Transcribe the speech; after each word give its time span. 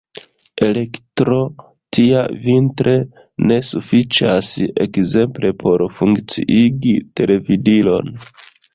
Elektro 0.67 1.35
tia 1.97 2.23
vintre 2.47 2.95
ne 3.53 3.59
sufiĉas 3.69 4.51
ekzemple 4.89 5.55
por 5.63 5.87
funkciigi 6.01 6.99
televidilon. 7.23 8.15